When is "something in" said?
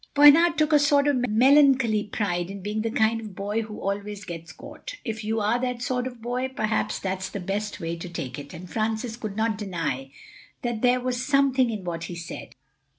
11.23-11.83